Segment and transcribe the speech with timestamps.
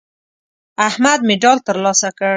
[0.87, 2.29] احمد مډال ترلاسه کړ.